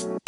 [0.00, 0.20] Alright,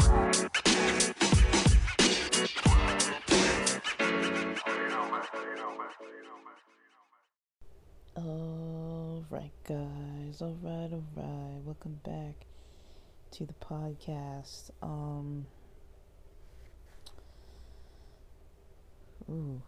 [9.63, 10.43] guys.
[10.43, 11.63] Alright, alright.
[11.65, 12.35] Welcome back
[13.31, 14.73] to the podcast.
[14.83, 15.47] Um,
[19.31, 19.63] ooh,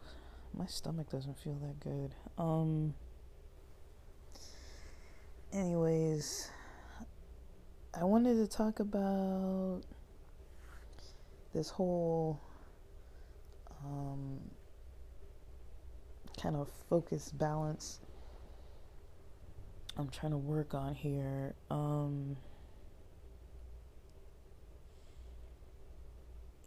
[0.53, 2.12] my stomach doesn't feel that good.
[2.37, 2.95] Um,
[5.53, 6.50] anyways,
[7.95, 9.82] I wanted to talk about
[11.55, 12.41] this whole
[13.84, 14.41] um,
[16.41, 18.01] kind of focus balance
[19.98, 21.55] I'm trying to work on here.
[21.70, 22.37] Um,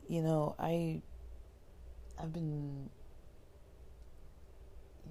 [0.07, 1.01] you know, I
[2.21, 2.89] I've been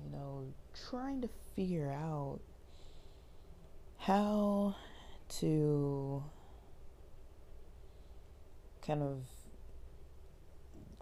[0.04, 0.46] you know
[0.90, 2.38] trying to figure out
[3.98, 4.76] how
[5.28, 6.23] to
[8.82, 9.27] kind of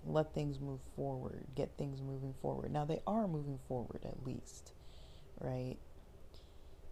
[0.05, 2.73] let things move forward, get things moving forward.
[2.73, 4.73] Now they are moving forward at least,
[5.41, 5.77] right?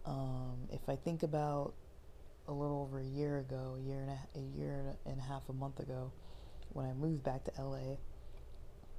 [0.05, 1.73] Um, if I think about
[2.47, 5.47] a little over a year ago, a year and a, a year and a half,
[5.49, 6.11] a month ago,
[6.69, 7.97] when I moved back to LA,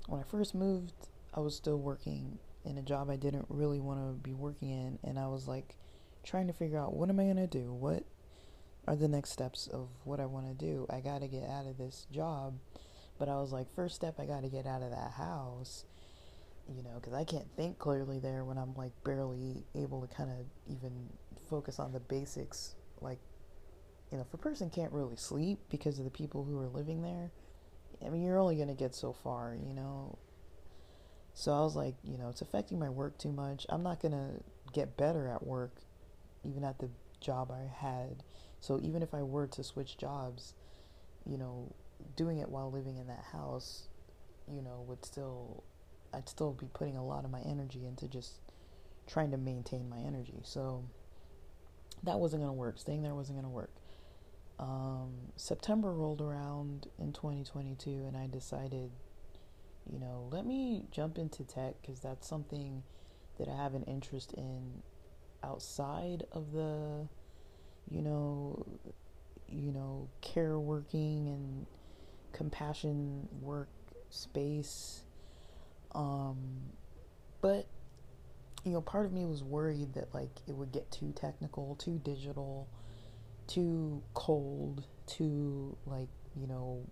[0.07, 0.93] when I first moved,
[1.35, 4.99] I was still working in a job I didn't really want to be working in,
[5.03, 5.77] and I was like
[6.23, 7.73] trying to figure out what am I gonna do?
[7.73, 8.05] What
[8.87, 10.87] are the next steps of what I want to do?
[10.91, 12.59] I got to get out of this job,
[13.19, 15.85] but I was like, first step, I got to get out of that house
[16.69, 20.31] you know, because I can't think clearly there when I'm like barely able to kind
[20.31, 21.09] of even
[21.49, 22.75] focus on the basics.
[23.01, 23.19] Like,
[24.11, 27.03] you know, if a person can't really sleep because of the people who are living
[27.03, 27.31] there,
[28.05, 30.19] I mean, you're only going to get so far, you know.
[31.35, 33.65] So I was like, you know, it's affecting my work too much.
[33.69, 35.77] I'm not going to get better at work,
[36.45, 38.23] even at the job I had.
[38.63, 40.55] So even if I were to switch jobs,
[41.27, 41.75] you know,
[42.15, 43.89] doing it while living in that house,
[44.49, 45.65] you know, would still
[46.15, 48.39] I'd still be putting a lot of my energy into just
[49.09, 50.41] trying to maintain my energy.
[50.45, 50.85] So
[52.05, 52.79] that wasn't going to work.
[52.79, 53.73] Staying there wasn't going to work.
[54.61, 58.93] Um, September rolled around in 2022, and I decided,
[59.91, 62.85] you know, let me jump into tech because that's something
[63.39, 64.83] that I have an interest in
[65.43, 67.09] outside of the,
[67.93, 68.65] you know,
[69.49, 71.67] you know, care working and
[72.33, 73.69] compassion work
[74.09, 75.03] space.
[75.95, 76.39] Um,
[77.43, 77.67] but
[78.65, 82.01] you know, part of me was worried that like it would get too technical, too
[82.03, 82.69] digital,
[83.47, 86.87] too cold, too like you know,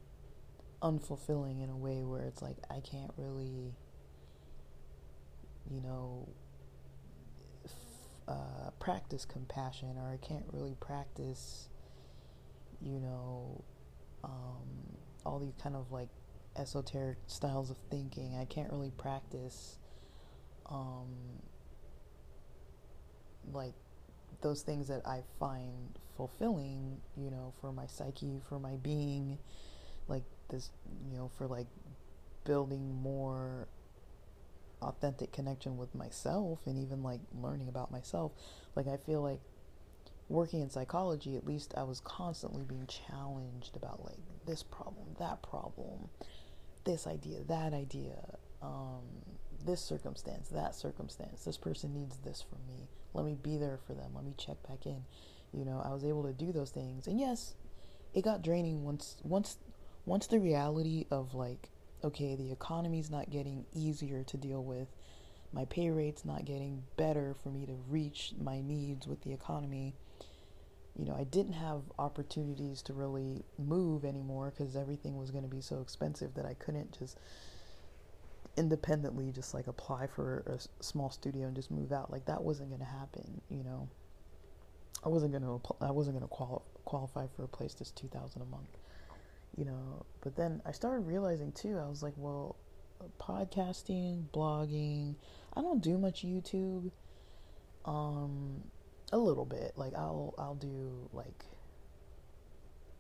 [0.82, 3.72] unfulfilling in a way where it's like I can't really,
[5.70, 6.28] you know,
[8.28, 11.69] uh, practice compassion, or I can't really practice,
[12.81, 13.62] you know,
[14.25, 16.08] um, all these kind of like
[16.56, 18.36] esoteric styles of thinking.
[18.36, 19.78] I can't really practice
[20.70, 21.09] um,
[23.53, 23.75] like
[24.41, 29.38] those things that I find fulfilling, you know, for my psyche, for my being,
[30.09, 30.70] like this,
[31.10, 31.66] you know, for like
[32.44, 33.69] building more
[34.82, 38.32] authentic connection with myself and even like learning about myself.
[38.74, 39.41] Like I feel like
[40.28, 45.42] working in psychology, at least I was constantly being challenged about like this problem, that
[45.42, 46.08] problem,
[46.84, 49.02] this idea, that idea, um,
[49.64, 51.44] this circumstance, that circumstance.
[51.44, 52.88] This person needs this from me.
[53.12, 54.12] Let me be there for them.
[54.14, 55.02] Let me check back in.
[55.52, 57.54] You know, I was able to do those things, and yes,
[58.14, 59.58] it got draining once once
[60.06, 61.70] once the reality of like,
[62.04, 64.88] okay, the economy's not getting easier to deal with.
[65.52, 69.94] My pay rate's not getting better for me to reach my needs with the economy
[71.00, 75.48] you know, I didn't have opportunities to really move anymore because everything was going to
[75.48, 77.18] be so expensive that I couldn't just
[78.56, 82.10] independently just like apply for a small studio and just move out.
[82.10, 83.88] Like that wasn't going to happen, you know.
[85.02, 88.42] I wasn't going to I wasn't going to quali- qualify for a place that's 2000
[88.42, 88.76] a month.
[89.60, 91.78] You know, but then I started realizing too.
[91.78, 92.57] I was like, well,
[93.21, 95.16] podcasting, blogging,
[95.53, 96.91] I don't do much YouTube.
[97.84, 98.62] Um
[99.12, 99.72] a little bit.
[99.77, 101.45] Like I'll I'll do like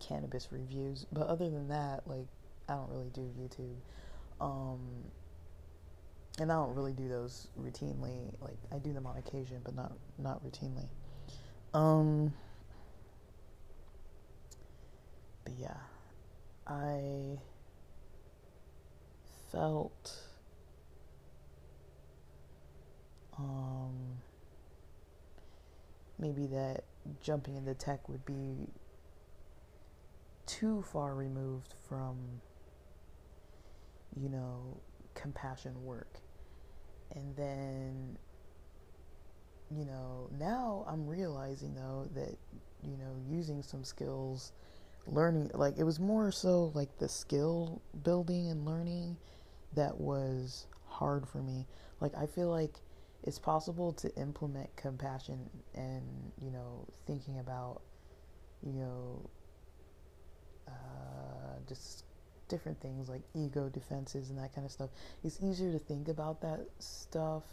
[0.00, 2.26] cannabis reviews, but other than that, like
[2.68, 3.76] I don't really do YouTube.
[4.38, 4.80] Um
[6.38, 8.34] and I don't really do those routinely.
[8.42, 10.88] Like I do them on occasion, but not not routinely.
[11.72, 12.34] Um
[15.44, 15.78] but yeah,
[16.66, 17.38] I
[19.50, 20.16] felt
[23.38, 24.18] um
[26.18, 26.84] maybe that
[27.20, 28.68] jumping into tech would be
[30.46, 32.16] too far removed from,
[34.20, 34.76] you know,
[35.14, 36.20] compassion work.
[37.14, 38.18] And then,
[39.70, 42.36] you know, now I'm realizing though that,
[42.82, 44.52] you know, using some skills,
[45.10, 49.16] learning, like it was more so like the skill building and learning
[49.74, 51.66] that was hard for me.
[52.00, 52.74] Like I feel like
[53.22, 56.02] it's possible to implement compassion and,
[56.40, 57.82] you know, thinking about,
[58.62, 59.30] you know,
[60.68, 62.04] uh, just
[62.48, 64.90] different things like ego defenses and that kind of stuff.
[65.22, 67.44] It's easier to think about that stuff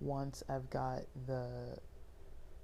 [0.00, 1.76] once I've got the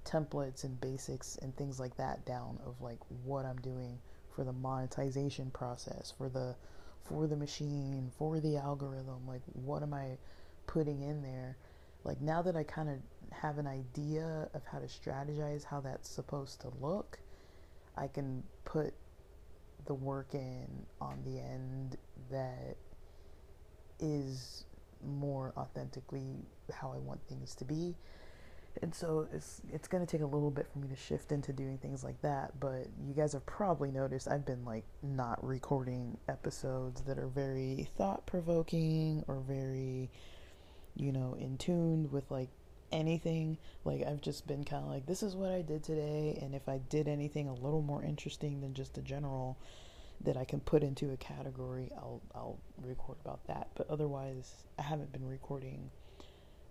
[0.05, 3.99] templates and basics and things like that down of like what I'm doing
[4.37, 6.55] for the monetization process, for the
[7.03, 10.17] for the machine, for the algorithm, like what am I
[10.67, 11.57] putting in there?
[12.03, 12.97] Like now that I kind of
[13.35, 17.17] have an idea of how to strategize how that's supposed to look,
[17.97, 18.93] I can put
[19.87, 20.67] the work in
[21.01, 21.97] on the end
[22.29, 22.77] that
[23.99, 24.65] is
[25.03, 27.95] more authentically how I want things to be.
[28.81, 31.53] And so it's it's going to take a little bit for me to shift into
[31.53, 36.17] doing things like that, but you guys have probably noticed I've been like not recording
[36.27, 40.09] episodes that are very thought-provoking or very
[40.95, 42.49] you know in tune with like
[42.91, 43.57] anything.
[43.85, 46.69] Like I've just been kind of like this is what I did today and if
[46.69, 49.57] I did anything a little more interesting than just a general
[50.21, 53.69] that I can put into a category, I'll I'll record about that.
[53.75, 55.91] But otherwise, I haven't been recording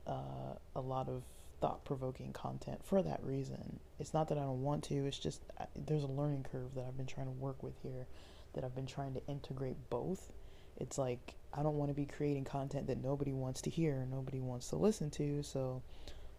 [0.06, 1.22] uh, a lot of
[1.60, 3.80] thought-provoking content for that reason.
[3.98, 5.06] It's not that I don't want to.
[5.06, 8.06] It's just I, there's a learning curve that I've been trying to work with here,
[8.54, 10.32] that I've been trying to integrate both.
[10.78, 14.40] It's like I don't want to be creating content that nobody wants to hear, nobody
[14.40, 15.42] wants to listen to.
[15.42, 15.82] So,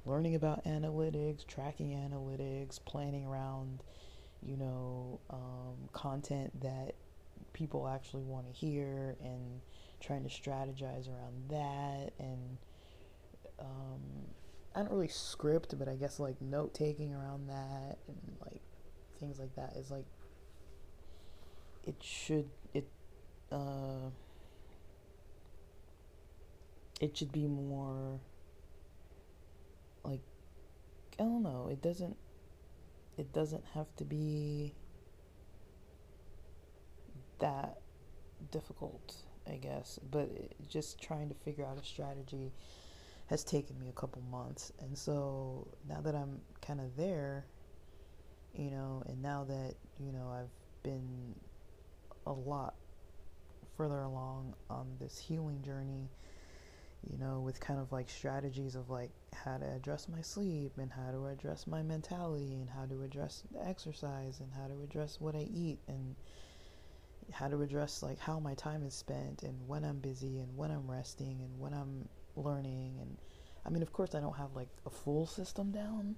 [0.05, 3.81] learning about analytics, tracking analytics, planning around
[4.41, 6.95] you know, um, content that
[7.53, 9.61] people actually want to hear and
[9.99, 12.57] trying to strategize around that and
[13.59, 14.01] um,
[14.77, 18.61] I don't really script, but I guess like note taking around that and like
[19.19, 20.05] things like that is like
[21.83, 22.87] it should it
[23.51, 24.11] uh
[27.01, 28.19] it should be more
[30.03, 30.21] like
[31.19, 32.15] I don't know, it doesn't
[33.17, 34.75] it doesn't have to be
[37.39, 37.79] that
[38.51, 39.15] difficult,
[39.47, 39.97] I guess.
[40.11, 42.51] But it, just trying to figure out a strategy
[43.27, 44.71] has taken me a couple months.
[44.79, 47.45] And so now that I'm kind of there,
[48.53, 51.35] you know, and now that, you know, I've been
[52.25, 52.75] a lot
[53.75, 56.09] further along on this healing journey
[57.09, 60.91] you know, with kind of like strategies of like how to address my sleep and
[60.91, 65.17] how to address my mentality and how to address the exercise and how to address
[65.19, 66.15] what I eat and
[67.31, 70.71] how to address like how my time is spent and when I'm busy and when
[70.71, 73.17] I'm resting and when I'm learning and
[73.65, 76.15] I mean of course I don't have like a full system down.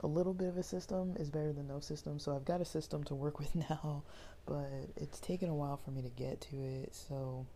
[0.00, 2.64] A little bit of a system is better than no system, so I've got a
[2.64, 4.04] system to work with now,
[4.46, 6.94] but it's taken a while for me to get to it.
[6.94, 7.46] So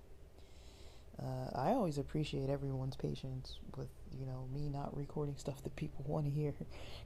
[1.20, 6.04] uh, I always appreciate everyone's patience with you know me not recording stuff that people
[6.08, 6.52] want to hear,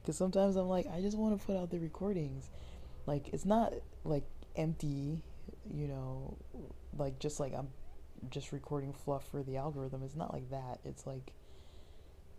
[0.01, 2.49] because sometimes I'm like I just want to put out the recordings,
[3.05, 3.73] like it's not
[4.03, 4.23] like
[4.55, 5.21] empty,
[5.71, 6.37] you know,
[6.97, 7.67] like just like I'm
[8.29, 10.03] just recording fluff for the algorithm.
[10.03, 10.79] It's not like that.
[10.83, 11.33] It's like,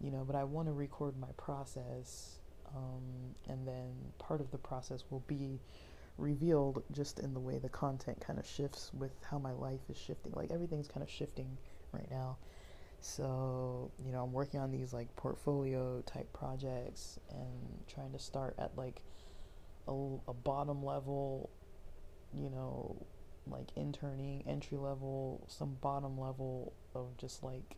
[0.00, 2.38] you know, but I want to record my process,
[2.74, 5.60] um, and then part of the process will be
[6.18, 9.96] revealed just in the way the content kind of shifts with how my life is
[9.96, 10.32] shifting.
[10.34, 11.56] Like everything's kind of shifting
[11.92, 12.36] right now.
[13.00, 18.56] So, you know, I'm working on these like portfolio type projects and trying to start
[18.58, 19.02] at like
[19.86, 19.92] a,
[20.26, 21.50] a bottom level,
[22.34, 22.96] you know,
[23.50, 27.76] like interning, entry level, some bottom level of just like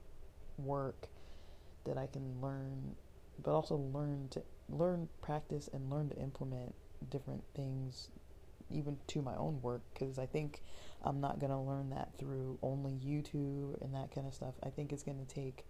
[0.59, 1.09] work
[1.85, 2.97] that I can learn,
[3.43, 6.75] but also learn to learn, practice, and learn to implement
[7.11, 8.09] different things
[8.71, 10.63] even to my own work because I think
[11.03, 14.55] I'm not going to learn that through only YouTube and that kind of stuff.
[14.63, 15.65] I think it's going to take,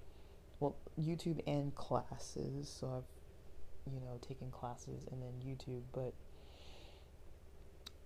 [0.59, 2.69] well, YouTube and classes.
[2.69, 6.13] So I've, you know, taken classes and then YouTube, but,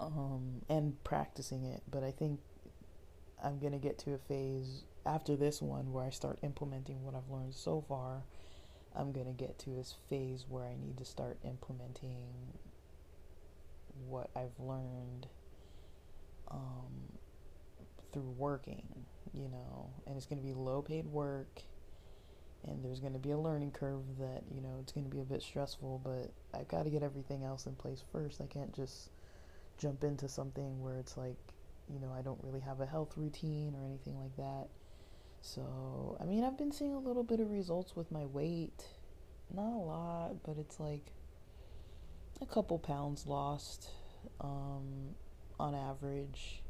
[0.00, 1.82] um, and practicing it.
[1.90, 2.40] But I think
[3.42, 7.14] I'm going to get to a phase after this one where I start implementing what
[7.14, 8.22] I've learned so far.
[8.96, 12.28] I'm going to get to this phase where I need to start implementing
[14.08, 15.26] what I've learned
[16.50, 17.18] um,
[18.12, 18.86] through working,
[19.32, 21.62] you know, and it's going to be low paid work
[22.66, 25.20] and there's going to be a learning curve that, you know, it's going to be
[25.20, 28.40] a bit stressful, but I've got to get everything else in place first.
[28.40, 29.10] I can't just
[29.78, 31.36] jump into something where it's like,
[31.88, 34.68] you know, I don't really have a health routine or anything like that.
[35.40, 38.86] So, I mean, I've been seeing a little bit of results with my weight.
[39.54, 41.12] Not a lot, but it's like
[42.40, 43.90] a couple pounds lost
[44.40, 45.14] um,
[45.60, 46.62] on average,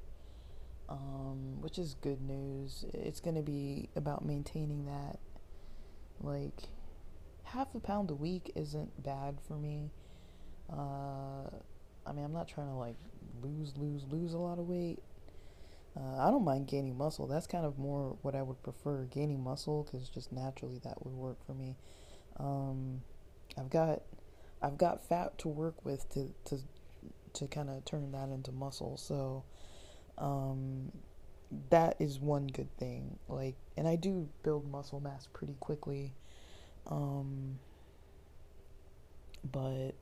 [0.88, 2.84] um, which is good news.
[2.92, 5.18] It's going to be about maintaining that.
[6.20, 6.64] Like,
[7.44, 9.92] half a pound a week isn't bad for me.
[10.68, 11.50] Uh,
[12.06, 12.96] I mean, I'm not trying to like
[13.42, 14.98] lose, lose, lose a lot of weight.
[15.96, 17.26] Uh, I don't mind gaining muscle.
[17.26, 21.14] That's kind of more what I would prefer gaining muscle because just naturally that would
[21.14, 21.76] work for me.
[22.38, 23.02] Um,
[23.56, 24.02] I've got
[24.60, 26.58] I've got fat to work with to to
[27.34, 28.96] to kind of turn that into muscle.
[28.96, 29.44] So
[30.18, 30.90] um,
[31.70, 33.18] that is one good thing.
[33.28, 36.12] Like, and I do build muscle mass pretty quickly.
[36.86, 37.58] Um,
[39.50, 39.92] but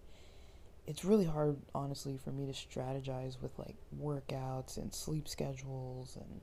[0.87, 6.41] it's really hard, honestly, for me to strategize with like workouts and sleep schedules and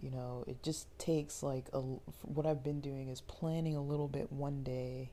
[0.00, 4.08] you know it just takes like a what i've been doing is planning a little
[4.08, 5.10] bit one day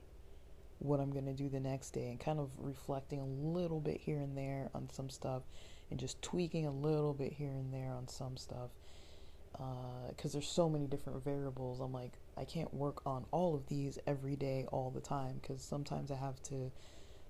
[0.78, 3.98] what i'm going to do the next day and kind of reflecting a little bit
[3.98, 5.42] here and there on some stuff
[5.90, 8.70] and just tweaking a little bit here and there on some stuff
[9.52, 11.80] because uh, there's so many different variables.
[11.80, 15.62] I'm like i can't work on all of these every day all the time because
[15.62, 16.72] sometimes i have to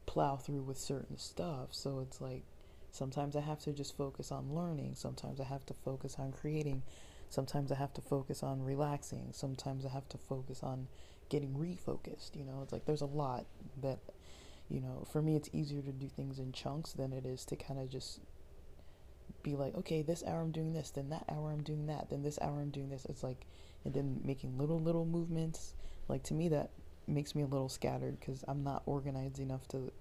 [0.07, 1.69] plow through with certain stuff.
[1.73, 2.45] So it's like
[2.91, 6.83] sometimes I have to just focus on learning, sometimes I have to focus on creating,
[7.29, 10.87] sometimes I have to focus on relaxing, sometimes I have to focus on
[11.29, 12.37] getting refocused.
[12.37, 13.47] You know, it's like there's a lot
[13.83, 13.99] that,
[14.69, 17.57] you know, for me, it's easier to do things in chunks than it is to
[17.57, 18.21] kind of just
[19.43, 22.23] be like, okay, this hour I'm doing this, then that hour I'm doing that, then
[22.23, 23.07] this hour I'm doing this.
[23.09, 23.47] It's like,
[23.85, 25.75] and then making little, little movements.
[26.09, 26.71] Like to me, that
[27.07, 29.93] makes me a little scattered because I'm not organized enough to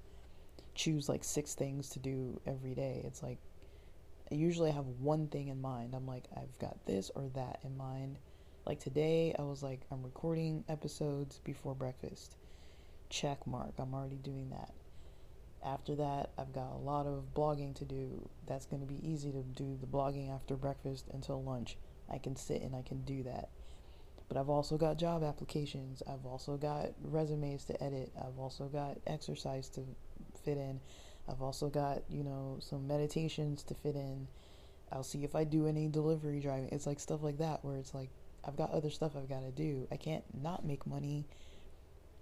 [0.75, 3.01] choose like six things to do every day.
[3.05, 3.38] It's like
[4.31, 5.93] I usually have one thing in mind.
[5.93, 8.17] I'm like, I've got this or that in mind.
[8.65, 12.38] Like today, I was like, I'm recording episodes before breakfast.
[13.10, 13.74] Check mark.
[13.77, 14.74] I'm already doing that.
[15.63, 18.27] After that, I've got a lot of blogging to do.
[18.48, 21.77] That's going to be easy to do the blogging after breakfast until lunch.
[22.10, 23.50] I can sit and I can do that.
[24.27, 26.01] But I've also got job applications.
[26.08, 28.12] I've also got resumes to edit.
[28.18, 29.82] I've also got exercise to
[30.44, 30.80] fit in.
[31.27, 34.27] I've also got, you know, some meditations to fit in.
[34.92, 36.70] I'll see if I do any delivery driving.
[36.72, 38.10] It's like stuff like that where it's like
[38.46, 39.88] I've got other stuff I've got to do.
[39.92, 41.25] I can't not make money.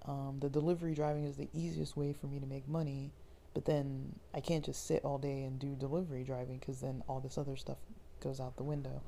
[0.06, 3.12] Um, the delivery driving is the easiest way for me to make money,
[3.54, 7.20] but then I can't just sit all day and do delivery driving because then all
[7.20, 7.78] this other stuff
[8.20, 9.02] goes out the window.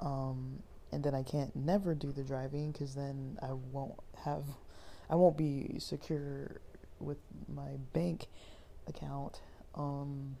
[0.00, 4.44] Um, and then I can't never do the driving because then I won't have,
[5.08, 6.60] I won't be secure
[6.98, 7.18] with
[7.48, 8.26] my bank
[8.86, 9.40] account.
[9.74, 10.36] Um,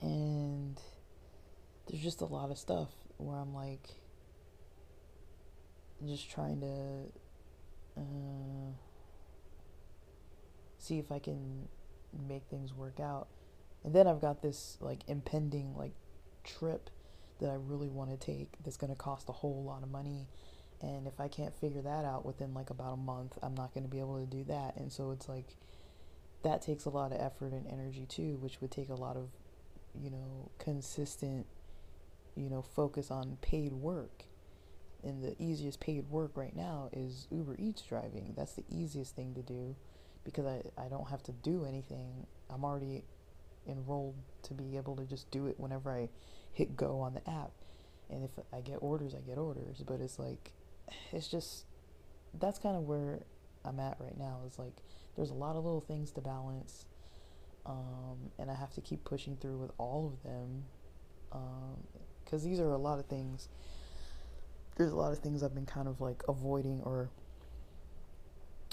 [0.00, 0.80] and
[1.86, 3.96] there's just a lot of stuff where I'm like,
[6.06, 8.72] just trying to uh,
[10.78, 11.68] see if I can
[12.28, 13.28] make things work out.
[13.84, 15.92] And then I've got this like impending like
[16.44, 16.90] trip
[17.40, 20.28] that I really want to take that's going to cost a whole lot of money.
[20.82, 23.84] And if I can't figure that out within like about a month, I'm not going
[23.84, 24.76] to be able to do that.
[24.76, 25.56] And so it's like
[26.42, 29.28] that takes a lot of effort and energy too, which would take a lot of,
[29.94, 31.46] you know, consistent,
[32.34, 34.24] you know, focus on paid work.
[35.02, 38.34] And the easiest paid work right now is Uber Eats driving.
[38.36, 39.74] That's the easiest thing to do
[40.24, 42.26] because I, I don't have to do anything.
[42.50, 43.04] I'm already
[43.66, 46.08] enrolled to be able to just do it whenever I
[46.52, 47.52] hit go on the app.
[48.08, 49.82] And if I get orders, I get orders.
[49.86, 50.52] But it's like,
[51.12, 51.64] it's just,
[52.38, 53.20] that's kind of where
[53.64, 54.40] I'm at right now.
[54.46, 54.76] Is like,
[55.16, 56.86] there's a lot of little things to balance.
[57.66, 60.64] Um, and I have to keep pushing through with all of them.
[62.24, 63.48] Because um, these are a lot of things.
[64.76, 67.10] There's a lot of things I've been kind of like avoiding or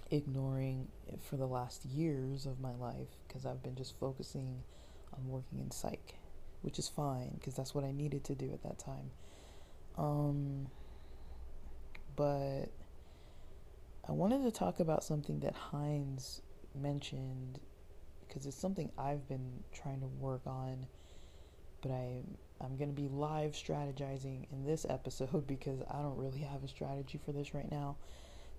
[0.10, 0.88] ignoring
[1.30, 4.64] for the last years of my life because I've been just focusing
[5.14, 6.16] on working in psych
[6.68, 9.10] which is fine because that's what I needed to do at that time.
[9.98, 10.68] Um,
[12.18, 12.66] but
[14.06, 16.42] I wanted to talk about something that Heinz
[16.76, 17.62] mentioned
[18.28, 20.88] because it's something I've been trying to work on,
[21.82, 22.24] but I
[22.60, 26.68] I'm going to be live strategizing in this episode because I don't really have a
[26.68, 27.96] strategy for this right now.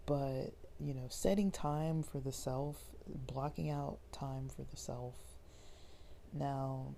[0.07, 5.17] But, you know, setting time for the self, blocking out time for the self.
[6.33, 6.95] Now,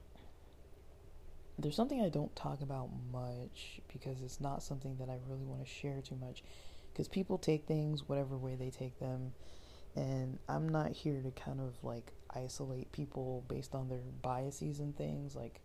[1.63, 5.65] there's something I don't talk about much because it's not something that I really want
[5.65, 6.43] to share too much.
[6.93, 9.33] Because people take things whatever way they take them,
[9.95, 14.97] and I'm not here to kind of like isolate people based on their biases and
[14.97, 15.37] things.
[15.37, 15.61] Like,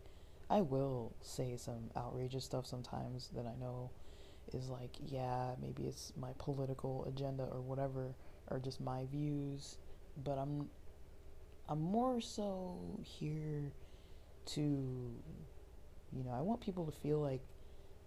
[0.49, 3.89] I will say some outrageous stuff sometimes that I know
[4.53, 8.15] is like, yeah, maybe it's my political agenda or whatever,
[8.51, 9.77] or just my views,
[10.23, 10.69] but I'm
[11.67, 13.71] I'm more so here
[14.45, 15.11] to
[16.15, 17.41] you know, I want people to feel like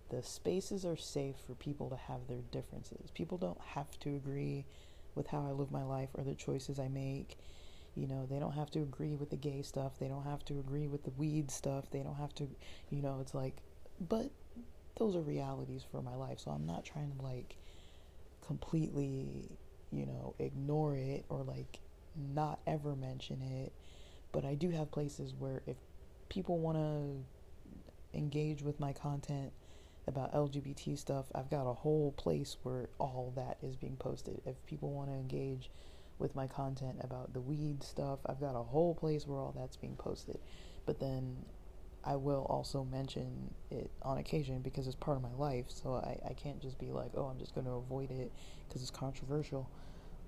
[0.08, 3.10] the spaces are safe for people to have their differences.
[3.10, 4.64] People don't have to agree
[5.14, 7.36] with how I live my life or the choices I make.
[7.94, 9.98] You know, they don't have to agree with the gay stuff.
[9.98, 11.90] They don't have to agree with the weed stuff.
[11.90, 12.48] They don't have to,
[12.90, 13.56] you know, it's like,
[14.00, 14.30] but
[14.96, 16.40] those are realities for my life.
[16.40, 17.56] So I'm not trying to like
[18.46, 19.50] completely,
[19.90, 21.80] you know, ignore it or like
[22.16, 23.72] not ever mention it.
[24.32, 25.76] But I do have places where if
[26.28, 27.24] people want to
[28.14, 29.52] engage with my content
[30.06, 34.40] about LGBT stuff, I've got a whole place where all that is being posted.
[34.46, 35.70] If people want to engage
[36.18, 39.76] with my content about the weed stuff, I've got a whole place where all that's
[39.76, 40.38] being posted.
[40.86, 41.44] But then
[42.04, 45.66] I will also mention it on occasion because it's part of my life.
[45.68, 48.32] So I, I can't just be like, oh, I'm just going to avoid it
[48.66, 49.68] because it's controversial.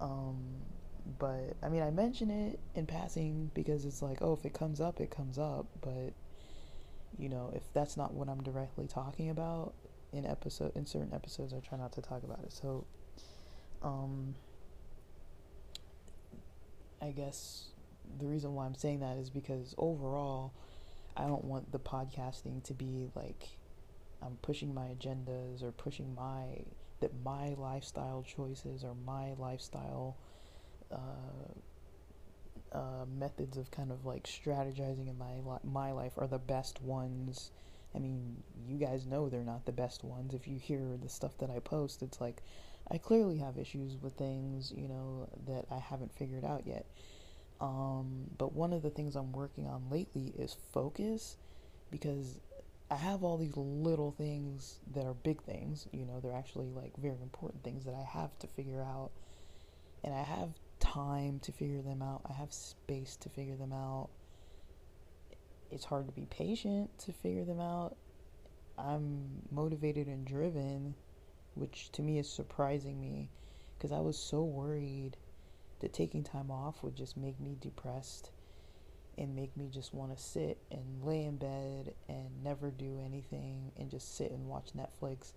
[0.00, 0.37] Um,
[1.18, 4.80] but I mean, I mention it in passing because it's like, oh, if it comes
[4.80, 5.66] up, it comes up.
[5.80, 6.12] But
[7.19, 9.75] you know, if that's not what I'm directly talking about
[10.12, 12.52] in episode in certain episodes, I try not to talk about it.
[12.52, 12.85] So,
[13.83, 14.35] um,
[17.00, 17.69] I guess
[18.19, 20.52] the reason why I'm saying that is because overall,
[21.17, 23.49] I don't want the podcasting to be like
[24.23, 26.64] I'm pushing my agendas or pushing my
[27.00, 30.17] that my lifestyle choices or my lifestyle
[30.93, 31.55] uh,
[32.72, 36.82] uh, methods of kind of like strategizing in my li- my life are the best
[36.82, 37.50] ones.
[37.94, 40.34] I mean, you guys know they're not the best ones.
[40.34, 42.42] If you hear the stuff that I post, it's like
[42.90, 46.86] I clearly have issues with things, you know, that I haven't figured out yet.
[47.60, 51.36] Um, but one of the things I'm working on lately is focus
[51.90, 52.38] because
[52.90, 56.96] I have all these little things that are big things, you know, they're actually like
[56.96, 59.11] very important things that I have to figure out.
[60.02, 60.50] And I have
[60.81, 64.09] time to figure them out, I have space to figure them out.
[65.71, 67.97] It's hard to be patient to figure them out.
[68.77, 70.95] I'm motivated and driven,
[71.55, 73.29] which to me is surprising me
[73.77, 75.16] because I was so worried
[75.81, 78.31] that taking time off would just make me depressed
[79.16, 83.71] and make me just want to sit and lay in bed and never do anything
[83.79, 85.33] and just sit and watch Netflix.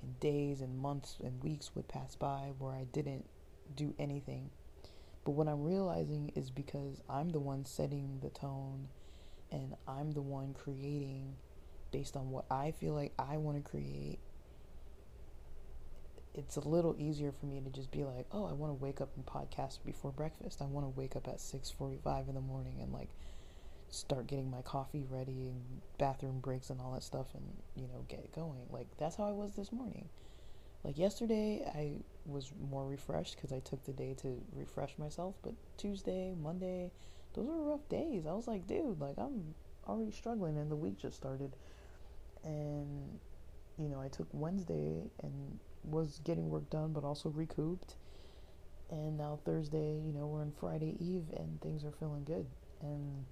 [0.00, 3.26] And days and months and weeks would pass by where I didn't
[3.74, 4.50] do anything.
[5.26, 8.86] But what I'm realizing is because I'm the one setting the tone
[9.50, 11.34] and I'm the one creating
[11.90, 14.20] based on what I feel like I want to create
[16.32, 19.00] it's a little easier for me to just be like, oh, I want to wake
[19.00, 20.62] up and podcast before breakfast.
[20.62, 23.08] I want to wake up at 6:45 in the morning and like
[23.88, 28.04] start getting my coffee ready and bathroom breaks and all that stuff and you know
[28.06, 28.68] get going.
[28.70, 30.08] Like that's how I was this morning.
[30.86, 31.94] Like yesterday, I
[32.26, 35.34] was more refreshed because I took the day to refresh myself.
[35.42, 36.92] But Tuesday, Monday,
[37.34, 38.24] those were rough days.
[38.24, 39.56] I was like, dude, like I'm
[39.88, 41.56] already struggling, and the week just started.
[42.44, 43.18] And
[43.76, 47.96] you know, I took Wednesday and was getting work done, but also recouped.
[48.88, 52.46] And now Thursday, you know, we're in Friday Eve and things are feeling good.
[52.80, 53.24] And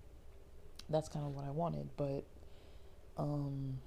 [0.91, 2.25] that's kind of what I wanted, but
[3.17, 3.79] um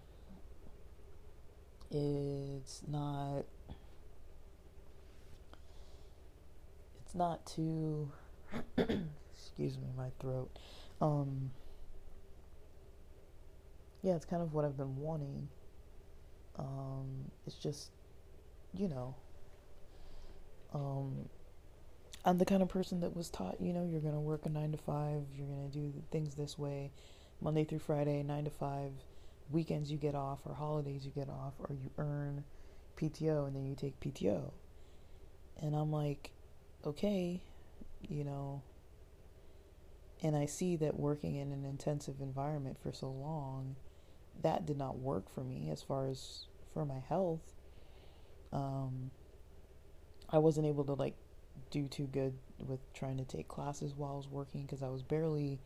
[1.91, 3.43] it's not
[7.17, 8.11] not too
[8.77, 10.49] excuse me, my throat.
[11.01, 11.51] Um
[14.03, 15.49] yeah, it's kind of what I've been wanting.
[16.57, 17.91] Um it's just
[18.73, 19.15] you know,
[20.73, 21.29] um,
[22.25, 24.49] I'm the kind of person that was taught, you know, you're going to work a
[24.49, 26.91] nine to five, you're going to do things this way,
[27.41, 28.91] Monday through Friday, nine to five.
[29.49, 32.43] Weekends you get off, or holidays you get off, or you earn
[32.97, 34.51] PTO and then you take PTO.
[35.61, 36.31] And I'm like,
[36.87, 37.41] okay,
[38.07, 38.61] you know,
[40.21, 43.75] and I see that working in an intensive environment for so long,
[44.41, 47.53] that did not work for me as far as for my health
[48.53, 49.11] um,
[50.29, 51.15] I wasn't able to like
[51.71, 55.03] do too good with trying to take classes while I was working because I was
[55.03, 55.59] barely,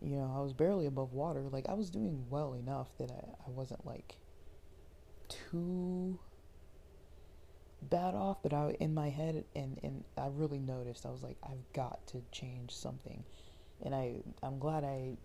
[0.00, 1.42] you know, I was barely above water.
[1.50, 4.16] Like I was doing well enough that I, I wasn't like
[5.28, 6.18] too
[7.82, 11.36] bad off, but I in my head and and I really noticed I was like
[11.42, 13.24] I've got to change something,
[13.84, 15.16] and I I'm glad I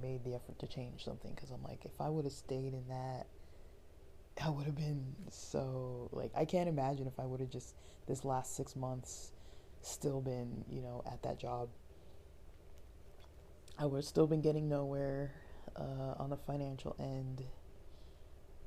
[0.00, 2.88] made the effort to change something because I'm like if I would have stayed in
[2.88, 3.26] that
[4.42, 7.74] I would have been so like I can't imagine if I would have just
[8.06, 9.32] this last six months
[9.82, 11.68] still been you know at that job.
[13.78, 15.32] I would have still been getting nowhere
[15.76, 17.42] uh, on the financial end.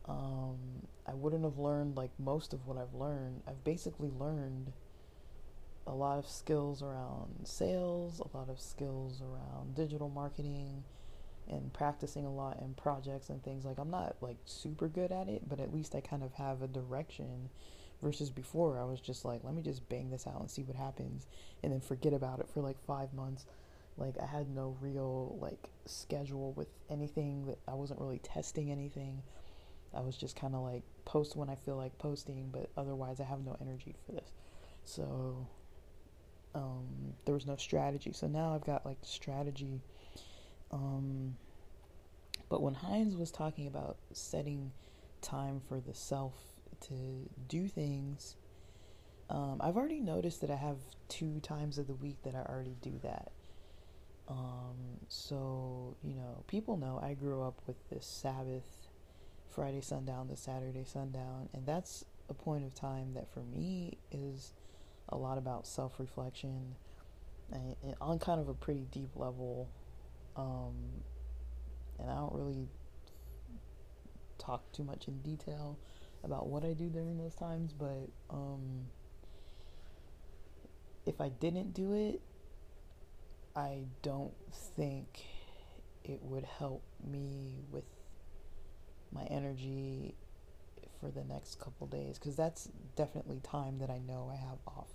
[0.08, 0.58] Um,
[1.06, 3.42] I wouldn't have learned like most of what I've learned.
[3.48, 4.72] I've basically learned
[5.86, 10.84] a lot of skills around sales, a lot of skills around digital marketing,
[11.50, 13.66] and practicing a lot in projects and things.
[13.66, 16.62] Like, I'm not like super good at it, but at least I kind of have
[16.62, 17.50] a direction.
[18.00, 20.76] Versus before, I was just like, let me just bang this out and see what
[20.76, 21.26] happens,
[21.64, 23.48] and then forget about it for like five months.
[23.98, 29.24] Like, I had no real like schedule with anything that I wasn't really testing anything.
[29.94, 33.24] I was just kind of like post when I feel like posting, but otherwise, I
[33.24, 34.32] have no energy for this.
[34.86, 35.48] So,
[36.56, 38.12] um, there was no strategy.
[38.14, 39.82] So now I've got like strategy.
[40.72, 41.36] Um,
[42.50, 44.72] but when Hines was talking about setting
[45.22, 46.34] time for the self
[46.82, 46.94] to
[47.48, 48.36] do things,
[49.30, 50.78] um, I've already noticed that I have
[51.10, 53.32] two times of the week that I already do that.
[54.30, 58.87] Um, so, you know, people know I grew up with this Sabbath,
[59.58, 64.54] Friday sundown to Saturday sundown, and that's a point of time that for me is
[65.10, 66.76] a lot about self reflection
[68.00, 69.68] on kind of a pretty deep level.
[70.36, 70.76] Um,
[71.98, 72.68] and I don't really
[74.38, 75.80] talk too much in detail
[76.24, 78.86] about what I do during those times, but um,
[81.08, 82.22] if I didn't do it,
[83.56, 85.26] I don't think
[86.04, 87.86] it would help me with
[89.12, 90.16] my energy
[91.00, 94.90] for the next couple days because that's definitely time that I know I have off.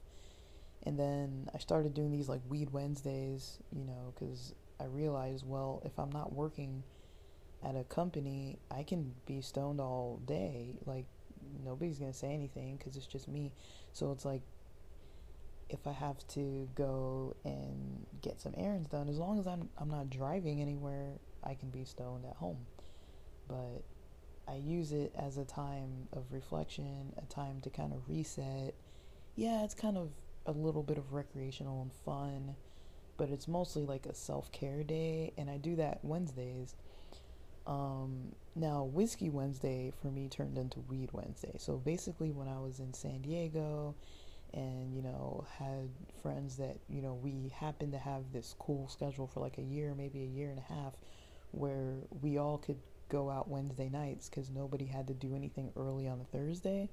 [0.85, 5.81] And then I started doing these like Weed Wednesdays, you know, because I realized, well,
[5.85, 6.83] if I'm not working
[7.64, 10.75] at a company, I can be stoned all day.
[10.85, 11.07] Like,
[11.64, 13.53] nobody's going to say anything because it's just me.
[13.92, 14.42] So it's like,
[15.68, 19.88] if I have to go and get some errands done, as long as I'm, I'm
[19.88, 21.12] not driving anywhere,
[21.44, 22.66] I can be stoned at home.
[23.48, 23.85] But
[24.48, 28.74] I use it as a time of reflection, a time to kind of reset.
[29.37, 30.11] Yeah, it's kind of
[30.46, 32.57] a little bit of recreational and fun,
[33.16, 36.74] but it's mostly like a self care day, and I do that Wednesdays.
[37.66, 41.55] Um, now, Whiskey Wednesday for me turned into Weed Wednesday.
[41.59, 43.94] So basically, when I was in San Diego
[44.52, 45.88] and, you know, had
[46.22, 49.94] friends that, you know, we happened to have this cool schedule for like a year,
[49.96, 50.94] maybe a year and a half,
[51.52, 52.78] where we all could
[53.12, 56.88] go out Wednesday nights because nobody had to do anything early on a Thursday.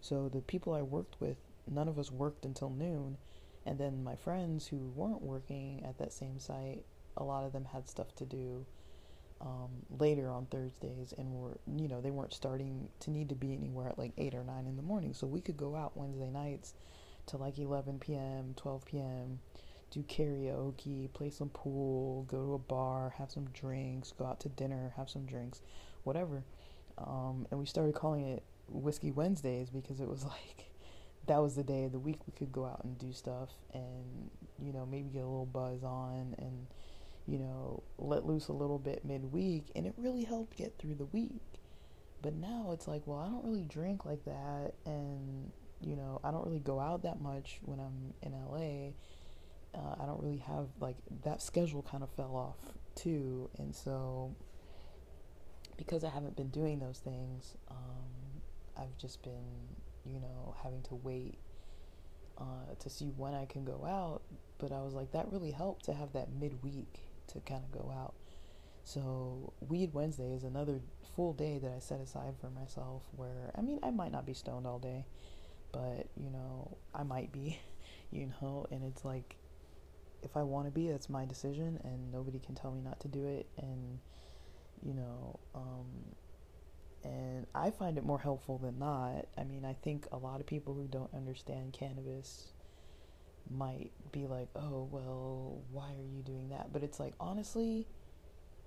[0.00, 1.36] So the people I worked with
[1.70, 3.16] none of us worked until noon.
[3.64, 6.84] And then my friends who weren't working at that same site,
[7.16, 8.66] a lot of them had stuff to do
[9.40, 13.54] um, later on Thursdays and were, you know, they weren't starting to need to be
[13.54, 15.14] anywhere at like 8 or 9 in the morning.
[15.14, 16.74] So we could go out Wednesday nights
[17.26, 19.38] to like 11 p.m., 12 p.m.,
[19.94, 24.48] do karaoke, play some pool, go to a bar, have some drinks, go out to
[24.48, 25.62] dinner, have some drinks,
[26.02, 26.42] whatever.
[26.98, 30.70] Um, and we started calling it Whiskey Wednesdays because it was like
[31.26, 34.30] that was the day of the week we could go out and do stuff and
[34.58, 36.66] you know maybe get a little buzz on and
[37.26, 39.70] you know let loose a little bit midweek.
[39.76, 41.40] And it really helped get through the week.
[42.20, 44.72] But now it's like well i don't really drink like that.
[44.86, 48.90] And you know i don't really go out that much when i'm in la
[49.74, 54.34] uh, i don't really have like that schedule kind of fell off too and so
[55.76, 58.42] because i haven't been doing those things um,
[58.78, 61.38] i've just been you know, having to wait
[62.38, 64.22] uh, to see when I can go out.
[64.58, 67.90] But I was like, that really helped to have that midweek to kind of go
[67.90, 68.14] out.
[68.84, 70.80] So, Weed Wednesday is another
[71.16, 74.34] full day that I set aside for myself where, I mean, I might not be
[74.34, 75.06] stoned all day,
[75.72, 77.58] but, you know, I might be,
[78.10, 79.36] you know, and it's like,
[80.24, 83.08] if I want to be, that's my decision, and nobody can tell me not to
[83.08, 83.46] do it.
[83.56, 83.98] And,
[84.82, 86.16] you know, um,
[87.04, 89.26] and I find it more helpful than not.
[89.36, 92.52] I mean, I think a lot of people who don't understand cannabis
[93.50, 96.72] might be like, oh, well, why are you doing that?
[96.72, 97.86] But it's like, honestly,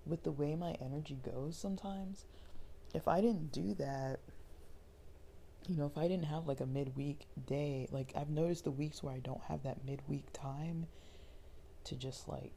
[0.06, 2.26] with the way my energy goes sometimes,
[2.93, 4.20] if I didn't do that,
[5.67, 9.04] you know, if I didn't have like a midweek day, like I've noticed the weeks
[9.04, 10.88] where I don't have that midweek time
[11.88, 12.56] to just like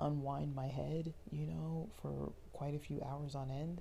[0.00, 3.80] unwind my head, you know, for quite a few hours on end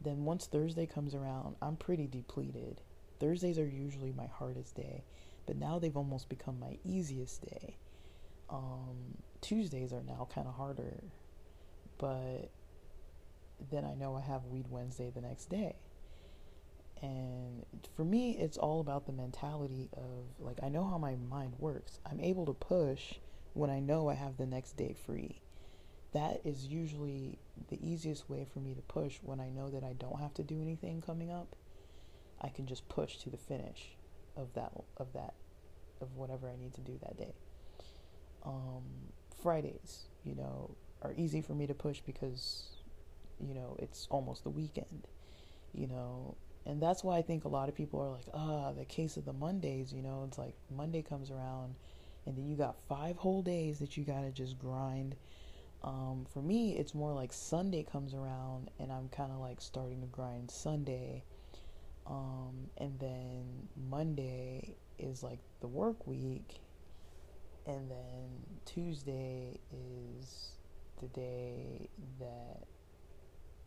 [0.00, 2.80] then once Thursday comes around, I'm pretty depleted.
[3.18, 5.04] Thursdays are usually my hardest day,
[5.46, 7.76] but now they've almost become my easiest day.
[8.48, 11.02] Um, Tuesdays are now kind of harder,
[11.98, 12.50] but
[13.70, 15.76] then I know I have Weed Wednesday the next day.
[17.02, 21.54] And for me, it's all about the mentality of like, I know how my mind
[21.58, 21.98] works.
[22.10, 23.14] I'm able to push
[23.54, 25.40] when I know I have the next day free.
[26.12, 29.92] that is usually the easiest way for me to push when I know that I
[29.92, 31.54] don't have to do anything coming up.
[32.40, 33.96] I can just push to the finish
[34.36, 35.34] of that of that
[36.00, 37.34] of whatever I need to do that day.
[38.44, 38.82] Um,
[39.42, 42.64] Fridays, you know, are easy for me to push because
[43.38, 45.06] you know it's almost the weekend,
[45.72, 46.36] you know,
[46.66, 49.24] and that's why I think a lot of people are like, ah, the case of
[49.26, 51.74] the Mondays, you know, it's like Monday comes around,
[52.26, 55.16] and then you got five whole days that you gotta just grind
[55.82, 60.00] um, for me, it's more like Sunday comes around and I'm kind of like starting
[60.02, 61.24] to grind Sunday.
[62.06, 66.60] Um, and then Monday is like the work week.
[67.66, 68.28] And then
[68.66, 70.50] Tuesday is
[71.00, 72.64] the day that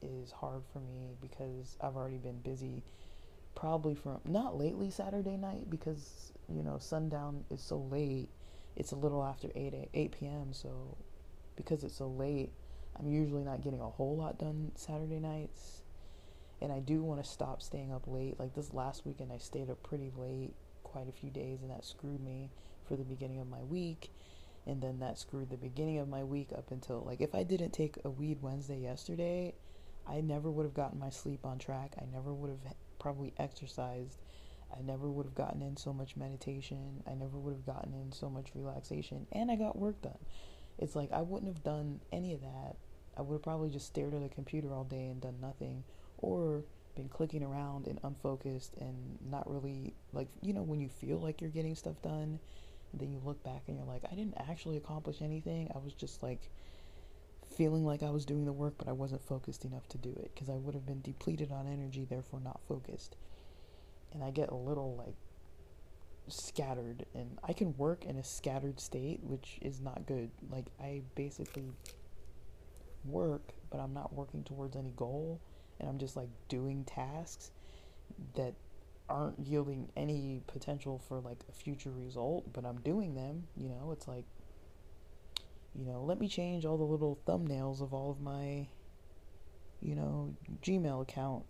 [0.02, 2.84] is hard for me because I've already been busy
[3.56, 8.30] probably from not lately Saturday night because you know sundown is so late
[8.76, 10.54] it's a little after 8 8 p.m.
[10.54, 10.98] so
[11.56, 12.52] because it's so late,
[13.00, 15.82] I'm usually not getting a whole lot done Saturday nights.
[16.62, 18.40] And I do want to stop staying up late.
[18.40, 21.84] Like this last weekend, I stayed up pretty late, quite a few days, and that
[21.84, 22.50] screwed me
[22.88, 24.12] for the beginning of my week.
[24.66, 27.72] And then that screwed the beginning of my week up until, like, if I didn't
[27.72, 29.54] take a weed Wednesday yesterday,
[30.08, 31.96] I never would have gotten my sleep on track.
[32.02, 34.22] I never would have probably exercised.
[34.78, 37.04] I never would have gotten in so much meditation.
[37.08, 39.28] I never would have gotten in so much relaxation.
[39.32, 40.20] And I got work done
[40.78, 42.76] it's like I wouldn't have done any of that.
[43.16, 45.84] I would have probably just stared at a computer all day and done nothing,
[46.18, 46.64] or
[46.96, 51.42] been clicking around and unfocused and not really like you know when you feel like
[51.42, 52.40] you're getting stuff done,
[52.92, 55.72] and then you look back and you're like I didn't actually accomplish anything.
[55.76, 56.50] I was just like
[57.56, 60.32] feeling like I was doing the work, but I wasn't focused enough to do it
[60.34, 63.16] because I would have been depleted on energy, therefore not focused.
[64.14, 65.16] And I get a little like
[66.28, 70.30] scattered and I can work in a scattered state, which is not good.
[70.50, 71.72] Like I basically
[73.06, 75.42] work, but I'm not working towards any goal
[75.80, 77.52] and I'm just like doing tasks
[78.36, 78.54] that
[79.10, 83.92] aren't yielding any potential for like a future result, but I'm doing them, you know,
[83.92, 84.26] it's like
[85.76, 88.68] you know, let me change all the little thumbnails of all of my
[89.84, 91.44] you know, Gmail account,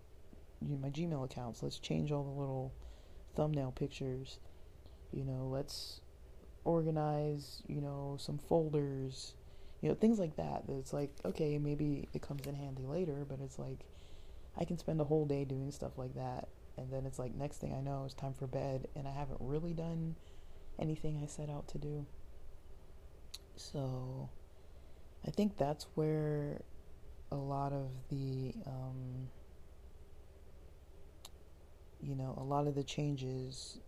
[0.60, 1.62] my Gmail accounts.
[1.62, 2.72] Let's change all the little
[3.34, 4.38] thumbnail pictures
[5.14, 6.00] you know, let's
[6.64, 9.34] organize, you know, some folders,
[9.80, 10.64] you know, things like that.
[10.68, 13.86] It's like, okay, maybe it comes in handy later, but it's like
[14.58, 16.48] I can spend a whole day doing stuff like that.
[16.76, 19.38] And then it's like, next thing I know, it's time for bed, and I haven't
[19.40, 20.16] really done
[20.80, 22.04] anything I set out to do.
[23.54, 24.28] So
[25.24, 26.62] I think that's where
[27.30, 29.28] a lot of the, um,
[32.04, 33.78] you know, a lot of the changes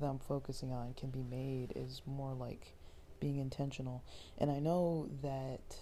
[0.00, 2.72] that I'm focusing on can be made is more like
[3.20, 4.04] being intentional.
[4.38, 5.76] And I know that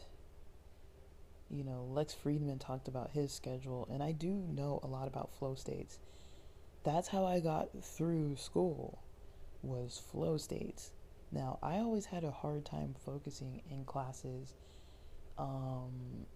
[1.50, 5.30] you know, Lex Fridman talked about his schedule, and I do know a lot about
[5.38, 5.98] flow states.
[6.82, 9.02] That's how I got through school
[9.62, 10.90] was flow states.
[11.30, 14.54] Now, I always had a hard time focusing in classes,
[15.38, 16.26] um,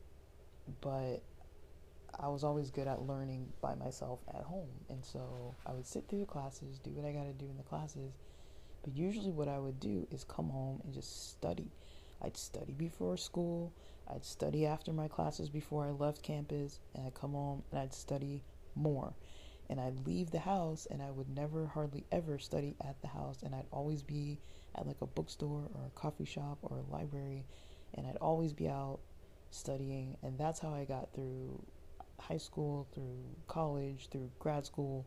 [0.80, 1.22] but
[2.18, 4.70] I was always good at learning by myself at home.
[4.88, 7.56] And so I would sit through the classes, do what I got to do in
[7.56, 8.12] the classes.
[8.82, 11.70] But usually, what I would do is come home and just study.
[12.22, 13.72] I'd study before school,
[14.08, 17.94] I'd study after my classes before I left campus, and I'd come home and I'd
[17.94, 18.42] study
[18.74, 19.14] more.
[19.70, 23.42] And I'd leave the house and I would never, hardly ever study at the house.
[23.42, 24.38] And I'd always be
[24.74, 27.44] at like a bookstore or a coffee shop or a library.
[27.94, 29.00] And I'd always be out
[29.50, 30.16] studying.
[30.22, 31.62] And that's how I got through
[32.20, 35.07] high school, through college, through grad school.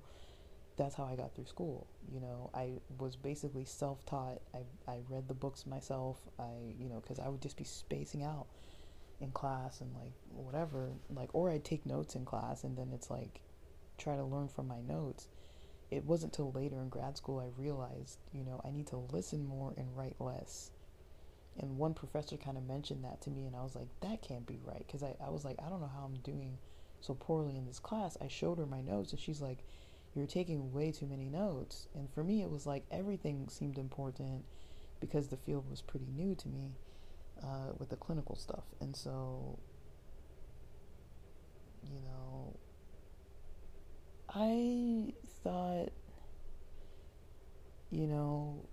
[0.77, 1.87] That's how I got through school.
[2.11, 4.39] You know, I was basically self taught.
[4.53, 4.59] I,
[4.91, 6.17] I read the books myself.
[6.39, 8.47] I, you know, because I would just be spacing out
[9.19, 10.89] in class and like whatever.
[11.13, 13.41] Like, or I'd take notes in class and then it's like
[13.97, 15.27] try to learn from my notes.
[15.91, 19.45] It wasn't till later in grad school I realized, you know, I need to listen
[19.45, 20.71] more and write less.
[21.59, 24.47] And one professor kind of mentioned that to me, and I was like, that can't
[24.47, 24.85] be right.
[24.87, 26.57] Because I, I was like, I don't know how I'm doing
[27.01, 29.59] so poorly in this class, I showed her my notes and she's like,
[30.15, 31.87] You're taking way too many notes.
[31.93, 34.45] And for me, it was like everything seemed important
[34.99, 36.71] because the field was pretty new to me
[37.43, 38.63] uh, with the clinical stuff.
[38.79, 39.57] And so,
[41.83, 42.55] you know,
[44.33, 45.89] I thought,
[47.89, 48.69] you know,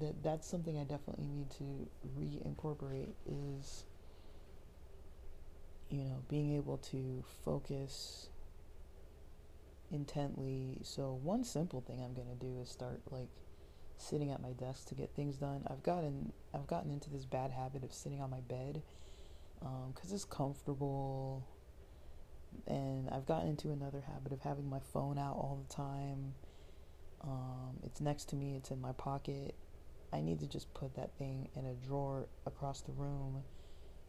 [0.00, 3.84] that that's something I definitely need to reincorporate is
[5.90, 8.28] you know, being able to focus
[9.90, 10.78] intently.
[10.82, 13.28] So one simple thing I'm going to do is start like
[13.96, 15.62] sitting at my desk to get things done.
[15.68, 18.82] I've gotten I've gotten into this bad habit of sitting on my bed
[19.60, 21.46] because um, it's comfortable.
[22.66, 26.34] And I've gotten into another habit of having my phone out all the time.
[27.22, 29.54] Um, it's next to me, it's in my pocket.
[30.12, 33.42] I need to just put that thing in a drawer across the room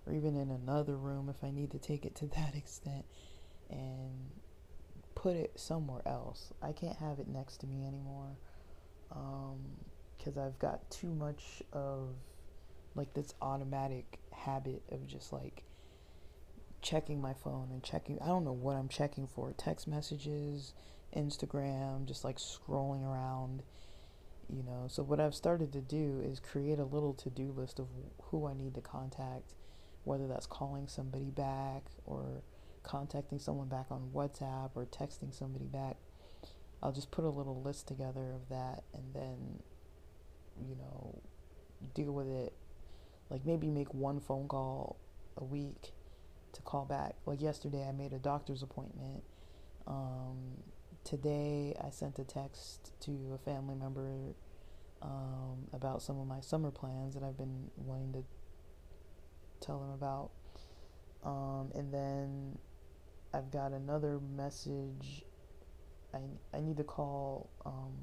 [0.10, 3.06] or even in another room if I need to take it to that extent
[3.70, 4.32] and
[5.16, 6.52] put it somewhere else.
[6.62, 8.38] I can't have it next to me anymore
[9.10, 12.16] because um, I've got too much of
[12.96, 15.64] like this automatic habit of just like
[16.82, 20.74] checking my phone and checking I don't know what I'm checking for text messages
[21.16, 23.64] Instagram just like scrolling around
[24.48, 27.88] you know so what I've started to do is create a little to-do list of
[28.24, 29.56] who I need to contact
[30.04, 32.42] whether that's calling somebody back or
[32.84, 35.98] contacting someone back on WhatsApp or texting somebody back
[36.82, 39.60] I'll just put a little list together of that and then
[40.68, 41.22] you know
[41.94, 42.54] deal with it
[43.30, 44.98] like maybe make one phone call
[45.38, 45.94] a week
[46.54, 47.16] to call back.
[47.26, 49.24] Like yesterday, I made a doctor's appointment.
[49.88, 50.64] Um,
[51.04, 54.34] today, I sent a text to a family member
[55.02, 58.24] um, about some of my summer plans that I've been wanting to
[59.60, 60.32] tell them about.
[61.24, 62.58] Um, and then
[63.34, 65.24] I've got another message.
[66.14, 66.20] I,
[66.54, 67.50] I need to call.
[67.66, 67.94] Um,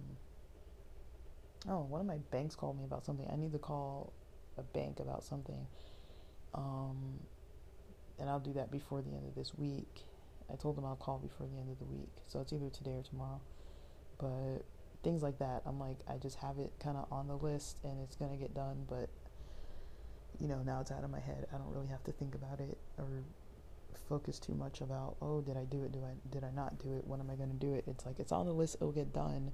[1.68, 3.26] oh, one of my banks called me about something.
[3.32, 4.12] I need to call
[4.58, 5.66] a bank about something.
[6.54, 7.20] Um,
[8.18, 10.04] and I'll do that before the end of this week.
[10.50, 12.12] I told them I'll call before the end of the week.
[12.26, 13.40] So it's either today or tomorrow.
[14.18, 14.64] But
[15.02, 18.00] things like that, I'm like, I just have it kind of on the list and
[18.02, 18.86] it's going to get done.
[18.88, 19.10] But,
[20.40, 21.46] you know, now it's out of my head.
[21.53, 23.07] I don't really have to think about it or
[24.09, 25.92] focus too much about, oh, did I do it?
[25.92, 27.07] Do I, did I not do it?
[27.07, 27.85] When am I going to do it?
[27.87, 28.77] It's like, it's on the list.
[28.77, 29.53] It'll get done.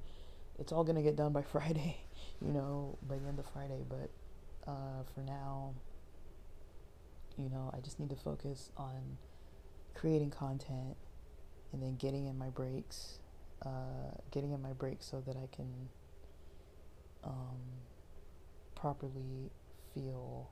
[0.58, 1.96] It's all going to get done by Friday,
[2.40, 3.84] you know, by the end of Friday.
[3.88, 4.10] But
[4.66, 5.74] uh, for now,
[7.38, 9.18] you know, I just need to focus on
[9.94, 10.96] creating content
[11.72, 13.18] and then getting in my breaks,
[13.64, 15.88] uh, getting in my breaks so that I can
[17.24, 17.60] um,
[18.74, 19.50] properly
[19.94, 20.50] feel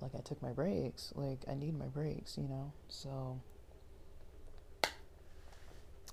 [0.00, 1.12] like I took my breaks.
[1.14, 2.72] Like I need my breaks, you know.
[2.88, 3.40] So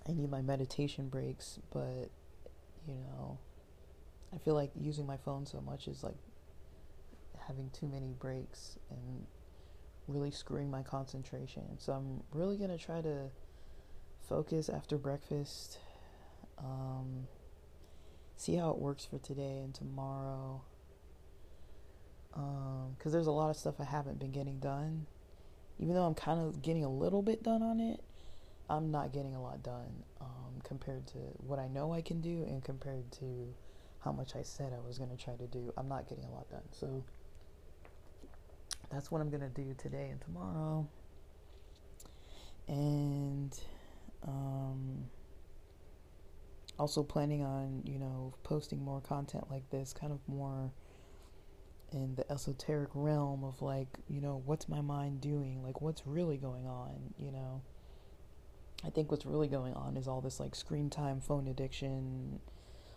[0.08, 2.10] I need my meditation breaks, but
[2.88, 3.38] you know,
[4.34, 6.18] I feel like using my phone so much is like
[7.48, 9.26] having too many breaks and
[10.08, 11.64] really screwing my concentration.
[11.78, 13.30] So I'm really going to try to
[14.28, 15.78] focus after breakfast.
[16.58, 17.28] Um,
[18.36, 20.62] see how it works for today and tomorrow.
[22.32, 25.08] Because um, there's a lot of stuff I haven't been getting done.
[25.80, 28.04] Even though I'm kind of getting a little bit done on it,
[28.70, 32.44] I'm not getting a lot done um, compared to what I know I can do
[32.48, 33.54] and compared to
[34.00, 35.74] how much I said I was going to try to do.
[35.78, 36.64] I'm not getting a lot done.
[36.72, 37.04] So
[38.92, 40.88] that's what I'm going to do today and tomorrow.
[42.68, 43.60] And
[44.28, 45.06] um,
[46.80, 50.72] also planning on, you know, posting more content like this, kind of more
[51.94, 55.64] in the esoteric realm of like, you know, what's my mind doing?
[55.64, 57.62] Like, what's really going on, you know?
[58.86, 62.40] I think what's really going on is all this like screen time, phone addiction,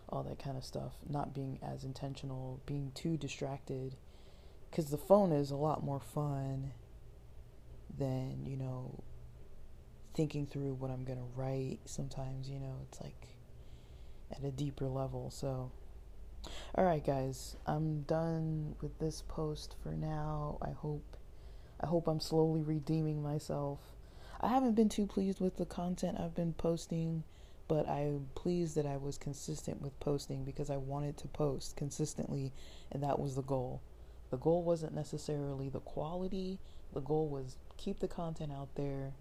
[0.09, 3.95] all that kind of stuff, not being as intentional, being too distracted
[4.69, 6.73] because the phone is a lot more fun
[7.97, 9.03] than you know
[10.13, 11.79] thinking through what I'm gonna write.
[11.85, 13.27] Sometimes you know it's like
[14.31, 15.29] at a deeper level.
[15.31, 15.71] So,
[16.75, 20.57] all right, guys, I'm done with this post for now.
[20.61, 21.17] I hope
[21.79, 23.79] I hope I'm slowly redeeming myself.
[24.41, 27.23] I haven't been too pleased with the content I've been posting,
[27.67, 32.53] but I'm pleased that I was consistent with posting because I wanted to post consistently,
[32.91, 33.81] and that was the goal.
[34.29, 36.59] The goal wasn't necessarily the quality.
[36.93, 39.13] The goal was keep the content out there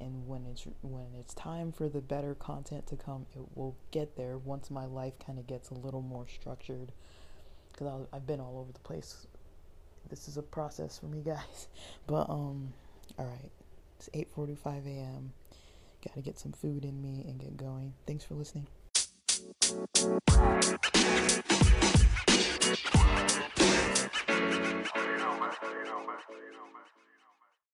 [0.00, 4.16] and when it's when it's time for the better content to come it will get
[4.16, 6.92] there once my life kind of gets a little more structured.
[7.72, 9.26] Because i've been all over the place.
[10.08, 11.68] This is a process for me guys.
[12.06, 12.72] But um
[13.18, 13.50] all right
[13.98, 15.32] it's 8.45 a.m
[16.06, 17.92] gotta get some food in me and get going.
[18.06, 18.66] Thanks for listening.